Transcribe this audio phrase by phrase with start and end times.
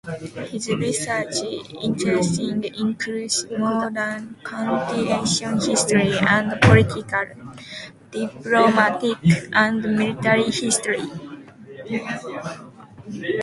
[0.49, 1.35] His research
[1.79, 7.25] interests include modern Canadian history and political,
[8.09, 9.17] diplomatic
[9.53, 11.05] and military history.